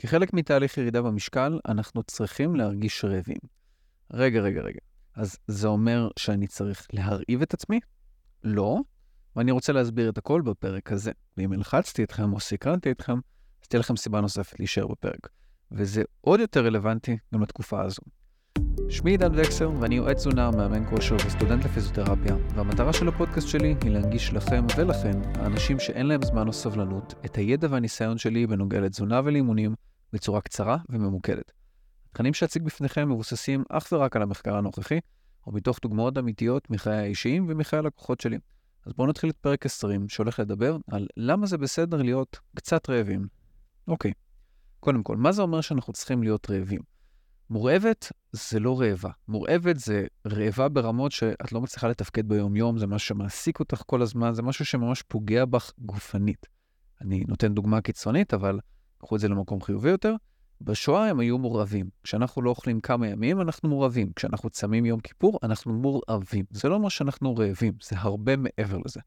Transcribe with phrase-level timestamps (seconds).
[0.00, 3.38] כחלק מתהליך ירידה במשקל, אנחנו צריכים להרגיש רעבים.
[4.12, 4.78] רגע, רגע, רגע.
[5.14, 7.80] אז זה אומר שאני צריך להרעיב את עצמי?
[8.44, 8.78] לא,
[9.36, 11.12] ואני רוצה להסביר את הכל בפרק הזה.
[11.36, 13.18] ואם הלחצתי אתכם או סקרנתי אתכם,
[13.62, 15.28] אז תהיה לכם סיבה נוספת להישאר בפרק.
[15.72, 18.02] וזה עוד יותר רלוונטי גם לתקופה הזו.
[18.88, 23.90] שמי עידן וקסר ואני יועץ תזונה, מאמן כושר וסטודנט לפיזיותרפיה, והמטרה של הפודקאסט שלי היא
[23.90, 29.20] להנגיש לכם ולכן, האנשים שאין להם זמן או סבלנות, את הידע והניסיון שלי בנוגע לתזונה
[29.24, 29.74] ולאימונים
[30.12, 31.52] בצורה קצרה וממוקדת.
[32.10, 34.98] התכנים שאציג בפניכם מבוססים אך ורק על המחקר הנוכחי,
[35.46, 38.38] או מתוך דוגמאות אמיתיות מחיי האישיים ומחיי הלקוחות שלי.
[38.86, 43.26] אז בואו נתחיל את פרק 20, שהולך לדבר על למה זה בסדר להיות קצת רעבים.
[43.88, 44.12] אוקיי,
[44.80, 46.80] קודם כל, מה זה אומר שאנחנו צריכים להיות רעבים?
[47.50, 49.10] מורעבת זה לא רעבה.
[49.28, 54.34] מורעבת זה רעבה ברמות שאת לא מצליחה לתפקד ביום-יום, זה משהו שמעסיק אותך כל הזמן,
[54.34, 56.46] זה משהו שממש פוגע בך גופנית.
[57.00, 58.58] אני נותן דוגמה קיצונית, אבל
[58.98, 60.14] קחו את זה למקום חיובי יותר.
[60.60, 61.88] בשואה הם היו מורעבים.
[62.02, 64.12] כשאנחנו לא אוכלים כמה ימים, אנחנו מורעבים.
[64.16, 66.44] כשאנחנו צמים יום כיפור, אנחנו מורעבים.
[66.50, 69.00] זה לא אומר שאנחנו רעבים, זה הרבה מעבר לזה.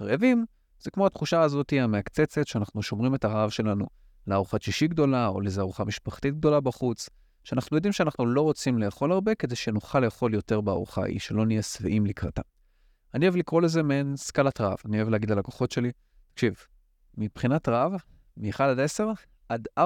[0.00, 0.44] רעבים
[0.80, 3.86] זה כמו התחושה הזאת המעקצצת, שאנחנו שומרים את הרעב שלנו
[4.26, 7.08] לארוחת שישי גדולה, או לאיזו ארוחה משפחתית גדולה בחוץ,
[7.44, 11.62] שאנחנו יודעים שאנחנו לא רוצים לאכול הרבה כדי שנוכל לאכול יותר בארוחה ההיא, שלא נהיה
[11.62, 12.42] שבעים לקראתה.
[13.14, 14.76] אני אוהב לקרוא לזה מעין סקלת רעב.
[14.84, 15.90] אני אוהב להגיד ללקוחות שלי,
[16.34, 16.54] תקשיב,
[17.18, 17.92] מבחינת רעב,
[18.36, 19.12] מ-1 עד 10,
[19.48, 19.82] עד 4-5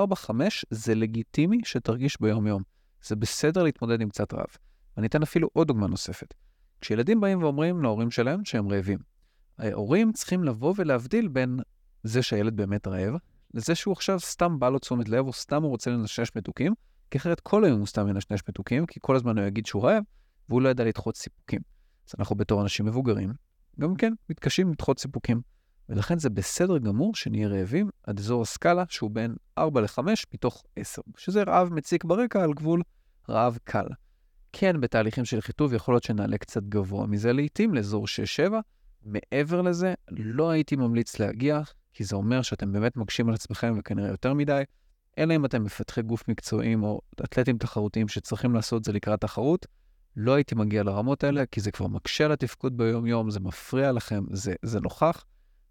[0.71, 2.63] זה לגיטימי שתרגיש ביום-יום.
[3.03, 4.57] זה בסדר להתמודד עם קצת רעב.
[4.97, 6.35] ואני אתן אפילו עוד דוגמה נוספת.
[6.81, 8.99] כשילדים באים ואומרים להורים שלהם שהם רעבים,
[9.59, 11.59] ההורים צריכים לבוא ולהבדיל בין
[12.03, 13.15] זה שהילד באמת רעב,
[13.55, 16.75] לזה שהוא עכשיו סתם בא לו תשומת לב, או סתם הוא רוצה לנשש מתוקים,
[17.11, 20.03] כי אחרת כל היום הוא סתם ינשנש מתוקים, כי כל הזמן הוא יגיד שהוא רעב,
[20.49, 21.61] והוא לא ידע לדחות סיפוקים.
[22.09, 23.33] אז אנחנו בתור אנשים מבוגרים,
[23.81, 25.41] גם כן, מתקשים לדחות סיפוקים.
[25.91, 29.99] ולכן זה בסדר גמור שנהיה רעבים עד אזור הסקאלה שהוא בין 4 ל-5
[30.35, 32.83] מתוך 10, שזה רעב מציק ברקע על גבול
[33.29, 33.87] רעב קל.
[34.53, 38.07] כן, בתהליכים של חיטוב יכול להיות שנעלה קצת גבוה מזה לעיתים, לאזור
[38.49, 38.53] 6-7.
[39.05, 41.61] מעבר לזה, לא הייתי ממליץ להגיע,
[41.93, 44.63] כי זה אומר שאתם באמת מקשים על עצמכם וכנראה יותר מדי,
[45.19, 49.67] אלא אם אתם מפתחי גוף מקצועיים או אתלטים תחרותיים שצריכים לעשות זה לקראת תחרות,
[50.17, 54.25] לא הייתי מגיע לרמות האלה, כי זה כבר מקשה על התפקוד ביום-יום, זה מפריע לכם,
[54.33, 55.25] זה, זה נוכח,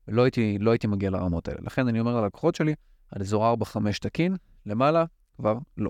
[0.09, 1.59] ולא הייתי, לא הייתי מגיע לרמות האלה.
[1.63, 2.75] לכן אני אומר ללקוחות שלי,
[3.11, 5.05] על אזור 4-5 תקין, למעלה
[5.35, 5.89] כבר לא.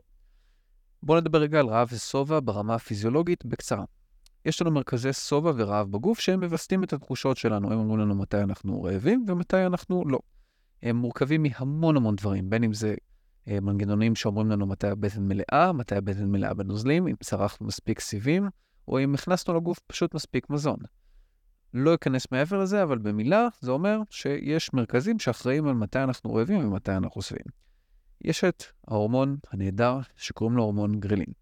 [1.03, 3.83] בואו נדבר רגע על רעב ושובע ברמה הפיזיולוגית בקצרה.
[4.45, 7.71] יש לנו מרכזי שובע ורעב בגוף שהם מווסתים את התחושות שלנו.
[7.71, 10.19] הם אומרים לנו מתי אנחנו רעבים ומתי אנחנו לא.
[10.83, 12.95] הם מורכבים מהמון המון דברים, בין אם זה
[13.47, 18.49] אה, מנגנונים שאומרים לנו מתי הבטן מלאה, מתי הבטן מלאה בנוזלים, אם צרכנו מספיק סיבים,
[18.87, 20.77] או אם הכנסנו לגוף פשוט מספיק מזון.
[21.73, 26.67] לא אכנס מעבר לזה, אבל במילה זה אומר שיש מרכזים שאחראים על מתי אנחנו רעבים
[26.67, 27.45] ומתי אנחנו שבעים.
[28.21, 31.33] יש את ההורמון הנהדר שקוראים לו הורמון גרלין.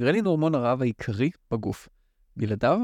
[0.00, 1.88] גרלין הוא הורמון הרעב העיקרי בגוף.
[2.36, 2.78] בלעדיו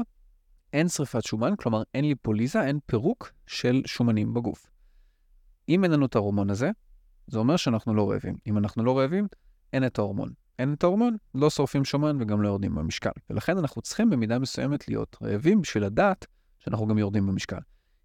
[0.73, 4.69] אין שריפת שומן, כלומר אין ליפוליזה, אין פירוק של שומנים בגוף.
[5.69, 6.71] אם אין לנו את ההורמון הזה,
[7.27, 8.35] זה אומר שאנחנו לא רעבים.
[8.47, 9.27] אם אנחנו לא רעבים,
[9.73, 10.29] אין את ההורמון.
[10.59, 13.09] אין את ההורמון, לא שורפים שומן וגם לא יורדים במשקל.
[13.29, 16.25] ולכן אנחנו צריכים במידה מסוימת להיות רעבים בשביל לדעת
[16.65, 17.59] שאנחנו גם יורדים במשקל.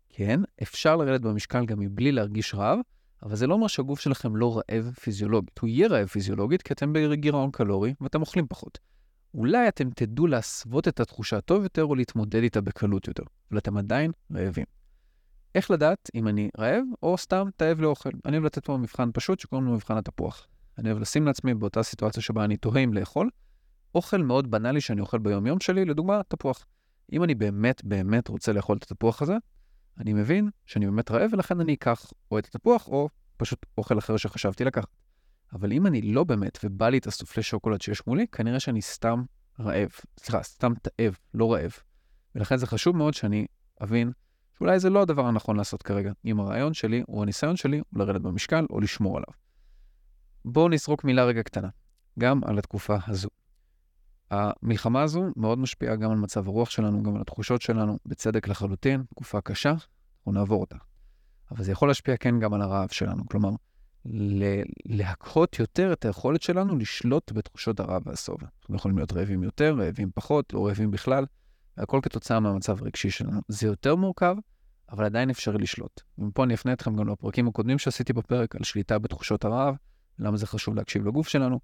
[0.09, 2.79] כן, אפשר לרדת במשקל גם מבלי להרגיש רעב,
[3.23, 5.59] אבל זה לא אומר שהגוף שלכם לא רעב פיזיולוגית.
[5.59, 8.79] הוא יהיה רעב פיזיולוגית כי אתם בגירעון קלורי ואתם אוכלים פחות.
[9.35, 13.77] אולי אתם תדעו להסוות את התחושה טוב יותר או להתמודד איתה בקלות יותר, אבל אתם
[13.77, 14.65] עדיין רעבים.
[15.55, 18.11] איך לדעת אם אני רעב או סתם תאב לאוכל?
[18.25, 20.47] אני אוהב לתת פה מבחן פשוט שקוראים לו מבחן התפוח.
[20.79, 23.31] אני אוהב לשים לעצמי באותה סיטואציה שבה אני תוהה אם לאכול,
[23.95, 26.67] אוכל מאוד בנאלי שאני אוכל ביום-יום שלי, לדוגמה, תפוח.
[27.13, 29.37] אם אני באמת באמת רוצה לאכול את התפוח הזה,
[29.99, 34.17] אני מבין שאני באמת רעב ולכן אני אקח או את התפוח או פשוט אוכל אחר
[34.17, 34.89] שחשבתי לקחת.
[35.53, 39.23] אבל אם אני לא באמת ובא לי את הסופלי שוקולד שיש מולי, כנראה שאני סתם
[39.61, 39.91] רעב.
[40.19, 41.73] סליחה, סתם תאב, לא רעב.
[42.35, 43.47] ולכן זה חשוב מאוד שאני
[43.83, 44.13] אבין
[44.59, 48.21] שאולי זה לא הדבר הנכון לעשות כרגע, אם הרעיון שלי או הניסיון שלי הוא לרדת
[48.21, 49.35] במשקל או לשמור עליו.
[50.45, 51.69] בואו נזרוק מילה רגע קטנה,
[52.19, 53.29] גם על התקופה הזו.
[54.31, 59.03] המלחמה הזו מאוד משפיעה גם על מצב הרוח שלנו, גם על התחושות שלנו, בצדק לחלוטין,
[59.11, 60.77] תקופה קשה, אנחנו נעבור אותה.
[61.51, 63.51] אבל זה יכול להשפיע כן גם על הרעב שלנו, כלומר,
[64.87, 68.47] להקהות יותר את היכולת שלנו לשלוט בתחושות הרעב והשובע.
[68.61, 71.27] אנחנו יכולים להיות רעבים יותר, רעבים פחות, לא רעבים בכלל,
[71.77, 73.41] והכל כתוצאה מהמצב הרגשי שלנו.
[73.49, 74.37] זה יותר מורכב,
[74.91, 76.01] אבל עדיין אפשרי לשלוט.
[76.19, 79.75] ומפה אני אפנה אתכם גם לפרקים הקודמים שעשיתי בפרק על שליטה בתחושות הרעב,
[80.19, 81.61] למה זה חשוב להקשיב לגוף שלנו.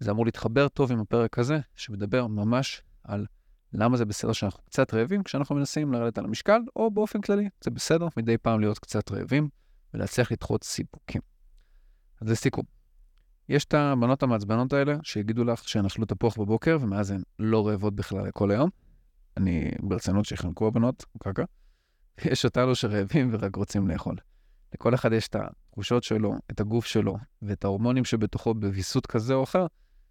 [0.00, 3.26] זה אמור להתחבר טוב עם הפרק הזה, שמדבר ממש על
[3.72, 7.70] למה זה בסדר שאנחנו קצת רעבים כשאנחנו מנסים לרדת על המשקל, או באופן כללי, זה
[7.70, 9.48] בסדר מדי פעם להיות קצת רעבים
[9.94, 11.20] ולהצליח לדחות סיפוקים.
[12.20, 12.64] אז לסיכום,
[13.48, 17.94] יש את הבנות המעצבנות האלה שיגידו לך שהן אכלו תפוח בבוקר, ומאז הן לא רעבות
[17.94, 18.70] בכלל כל היום.
[19.36, 21.44] אני ברצינות שיחנקו הבנות, קקה.
[22.24, 24.16] יש אותנו שרעבים ורק רוצים לאכול.
[24.74, 29.44] לכל אחד יש את התחושות שלו, את הגוף שלו, ואת ההורמונים שבתוכו בוויסות כזה או
[29.44, 29.66] אחר,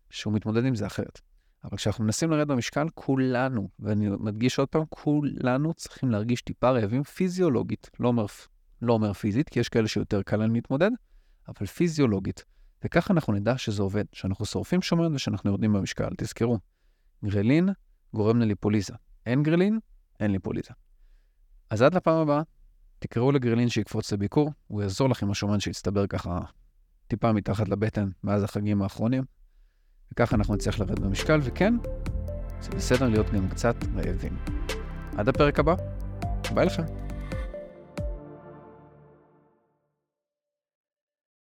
[0.10, 1.22] שהוא מתמודד עם זה אחרת.
[1.64, 7.04] אבל כשאנחנו מנסים לרדת במשקל, כולנו, ואני מדגיש עוד פעם, כולנו צריכים להרגיש טיפה רעבים
[7.04, 8.26] פיזיולוגית, לא אומר,
[8.82, 10.90] לא אומר פיזית, כי יש כאלה שיותר קל להם להתמודד,
[11.48, 12.46] אבל פיזיולוגית.
[12.84, 16.10] וככה אנחנו נדע שזה עובד, שאנחנו שורפים שומן ושאנחנו יורדים במשקל.
[16.18, 16.60] תזכרו,
[17.26, 17.70] גרלין
[18.14, 18.94] גורם לליפוליזה.
[19.26, 19.80] אין גרלין,
[20.20, 20.74] אין ליפוליזה.
[21.70, 22.42] אז עד לפעם הבאה,
[23.00, 26.40] תקראו לגרלין שיקפוץ לביקור, הוא יעזור לך עם השומן שהצטבר ככה
[27.08, 29.24] טיפה מתחת לבטן מאז החגים האחרונים.
[30.12, 31.74] וככה אנחנו נצליח לרדת במשקל, וכן,
[32.62, 34.38] זה בסדר להיות גם קצת רעבים.
[35.18, 35.76] עד הפרק הבא,
[36.54, 37.07] ביי לכם.